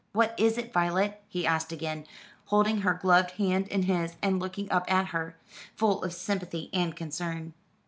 [0.13, 2.07] "What is it, Violet?" he asked again,
[2.45, 5.37] holding her gloved hand in his, and looking up at her,
[5.75, 7.53] full of sympathy and concern.